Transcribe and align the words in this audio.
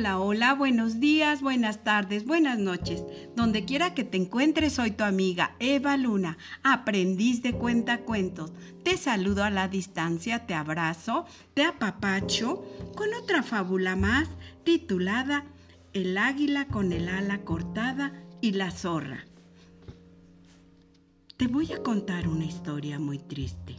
Hola, 0.00 0.18
hola, 0.18 0.54
buenos 0.54 0.98
días, 0.98 1.42
buenas 1.42 1.84
tardes, 1.84 2.24
buenas 2.24 2.58
noches. 2.58 3.04
Donde 3.36 3.66
quiera 3.66 3.92
que 3.92 4.02
te 4.02 4.16
encuentres, 4.16 4.72
soy 4.72 4.92
tu 4.92 5.04
amiga 5.04 5.54
Eva 5.58 5.98
Luna, 5.98 6.38
aprendiz 6.62 7.42
de 7.42 7.52
cuentacuentos. 7.52 8.50
Te 8.82 8.96
saludo 8.96 9.44
a 9.44 9.50
la 9.50 9.68
distancia, 9.68 10.46
te 10.46 10.54
abrazo, 10.54 11.26
te 11.52 11.64
apapacho 11.64 12.64
con 12.96 13.12
otra 13.12 13.42
fábula 13.42 13.94
más 13.94 14.26
titulada 14.64 15.44
El 15.92 16.16
águila 16.16 16.66
con 16.68 16.92
el 16.92 17.06
ala 17.10 17.42
cortada 17.42 18.14
y 18.40 18.52
la 18.52 18.70
zorra. 18.70 19.26
Te 21.36 21.46
voy 21.46 21.74
a 21.74 21.82
contar 21.82 22.26
una 22.26 22.46
historia 22.46 22.98
muy 22.98 23.18
triste. 23.18 23.76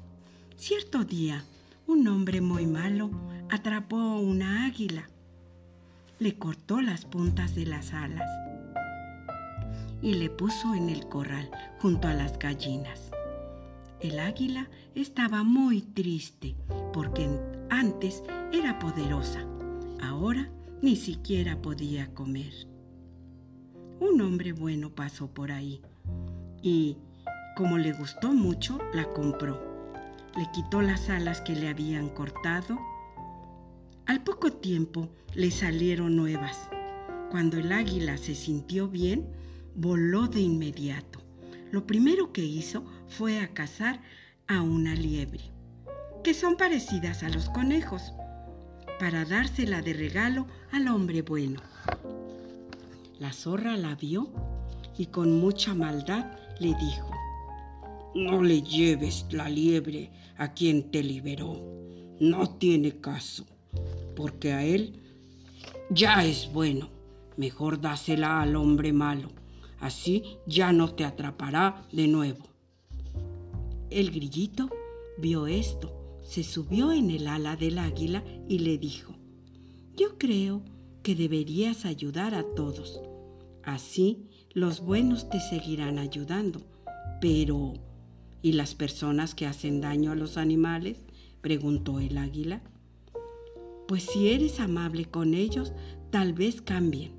Cierto 0.56 1.04
día, 1.04 1.44
un 1.88 2.08
hombre 2.08 2.42
muy 2.42 2.68
malo 2.68 3.10
atrapó 3.50 4.20
una 4.20 4.68
águila 4.68 5.10
le 6.22 6.38
cortó 6.38 6.82
las 6.82 7.06
puntas 7.06 7.56
de 7.56 7.66
las 7.66 7.94
alas 7.94 8.30
y 10.04 10.14
le 10.14 10.30
puso 10.30 10.76
en 10.76 10.90
el 10.90 11.08
corral 11.08 11.50
junto 11.80 12.08
a 12.08 12.14
las 12.14 12.38
gallinas. 12.38 13.10
El 14.00 14.20
águila 14.20 14.70
estaba 14.94 15.42
muy 15.42 15.82
triste 15.82 16.56
porque 16.94 17.28
antes 17.72 18.24
era 18.54 18.78
poderosa, 18.78 19.48
ahora 20.00 20.48
ni 20.84 20.96
siquiera 20.96 21.60
podía 21.60 22.14
comer. 22.14 22.54
Un 24.00 24.22
hombre 24.22 24.52
bueno 24.52 24.92
pasó 24.92 25.28
por 25.28 25.52
ahí 25.52 25.82
y, 26.62 26.98
como 27.56 27.80
le 27.80 27.94
gustó 27.94 28.32
mucho, 28.32 28.78
la 28.94 29.12
compró. 29.12 29.60
Le 30.38 30.48
quitó 30.54 30.84
las 30.84 31.10
alas 31.10 31.42
que 31.42 31.56
le 31.56 31.68
habían 31.68 32.10
cortado 32.10 32.78
al 34.12 34.26
poco 34.26 34.52
tiempo 34.52 35.08
le 35.36 35.52
salieron 35.52 36.18
nuevas. 36.18 36.68
Cuando 37.30 37.58
el 37.58 37.72
águila 37.72 38.18
se 38.18 38.36
sintió 38.36 38.90
bien, 38.90 39.26
voló 39.74 40.28
de 40.28 40.42
inmediato. 40.42 41.22
Lo 41.72 41.88
primero 41.88 42.34
que 42.34 42.44
hizo 42.44 42.84
fue 43.08 43.40
a 43.40 43.54
cazar 43.54 44.02
a 44.50 44.64
una 44.64 44.96
liebre, 44.96 45.46
que 46.26 46.34
son 46.34 46.58
parecidas 46.58 47.24
a 47.24 47.30
los 47.30 47.50
conejos, 47.50 48.12
para 49.00 49.24
dársela 49.24 49.82
de 49.82 49.94
regalo 49.94 50.46
al 50.74 50.90
hombre 50.90 51.22
bueno. 51.22 51.62
La 53.18 53.32
zorra 53.32 53.78
la 53.78 53.96
vio 53.96 54.30
y 54.98 55.06
con 55.06 55.40
mucha 55.40 55.74
maldad 55.74 56.38
le 56.60 56.76
dijo, 56.76 57.12
No 58.14 58.44
le 58.44 58.62
lleves 58.62 59.26
la 59.32 59.48
liebre 59.48 60.12
a 60.36 60.54
quien 60.54 60.92
te 60.92 61.02
liberó, 61.02 61.64
no 62.20 62.58
tiene 62.58 63.00
caso 63.00 63.46
porque 64.22 64.54
a 64.54 64.64
él 64.64 64.94
ya 65.90 66.24
es 66.24 66.54
bueno. 66.54 66.90
Mejor 67.38 67.82
dásela 67.82 68.40
al 68.44 68.56
hombre 68.56 68.94
malo, 68.94 69.30
así 69.80 70.38
ya 70.46 70.72
no 70.74 70.94
te 70.94 71.06
atrapará 71.06 71.88
de 71.92 72.08
nuevo. 72.08 72.46
El 73.90 74.12
grillito 74.12 74.70
vio 75.18 75.48
esto, 75.48 76.20
se 76.22 76.44
subió 76.44 76.92
en 76.92 77.10
el 77.10 77.28
ala 77.28 77.56
del 77.56 77.80
águila 77.80 78.24
y 78.48 78.60
le 78.60 78.78
dijo, 78.78 79.16
yo 79.98 80.20
creo 80.20 80.62
que 81.02 81.16
deberías 81.16 81.86
ayudar 81.86 82.36
a 82.36 82.44
todos. 82.44 83.02
Así 83.64 84.28
los 84.54 84.82
buenos 84.82 85.32
te 85.32 85.40
seguirán 85.40 85.98
ayudando. 85.98 86.62
Pero, 87.22 87.74
¿y 88.44 88.52
las 88.52 88.76
personas 88.76 89.34
que 89.34 89.48
hacen 89.48 89.82
daño 89.82 90.12
a 90.12 90.16
los 90.16 90.38
animales? 90.38 91.06
preguntó 91.42 92.00
el 92.00 92.20
águila 92.20 92.62
pues 93.92 94.04
si 94.04 94.30
eres 94.30 94.62
amable 94.62 95.04
con 95.04 95.34
ellos, 95.34 95.74
tal 96.12 96.32
vez 96.32 96.62
cambien. 96.62 97.12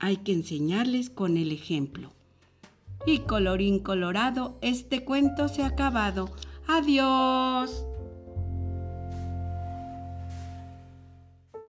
Hay 0.00 0.16
que 0.16 0.32
enseñarles 0.32 1.08
con 1.08 1.36
el 1.36 1.52
ejemplo. 1.52 2.10
Y 3.06 3.20
colorín 3.20 3.78
colorado, 3.78 4.58
este 4.60 5.04
cuento 5.04 5.46
se 5.46 5.62
ha 5.62 5.68
acabado. 5.68 6.30
Adiós. 6.66 7.86